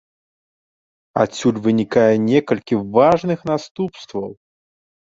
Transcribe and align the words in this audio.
Адсюль 1.25 1.61
вынікае 1.67 2.09
некалькі 2.31 2.83
важных 2.97 3.39
наступстваў. 3.53 4.29